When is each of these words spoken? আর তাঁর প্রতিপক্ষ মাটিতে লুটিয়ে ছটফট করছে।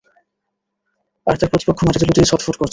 আর 1.27 1.35
তাঁর 1.39 1.49
প্রতিপক্ষ 1.51 1.79
মাটিতে 1.83 2.05
লুটিয়ে 2.07 2.29
ছটফট 2.31 2.55
করছে। 2.55 2.69